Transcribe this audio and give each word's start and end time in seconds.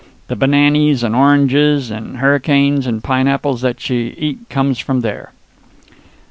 The 0.29 0.35
bananys 0.35 1.03
and 1.03 1.15
oranges 1.15 1.91
and 1.91 2.17
hurricanes 2.17 2.87
and 2.87 3.03
pineapples 3.03 3.61
that 3.61 3.87
ye 3.87 4.15
eat 4.17 4.49
comes 4.49 4.79
from 4.79 5.01
there." 5.01 5.31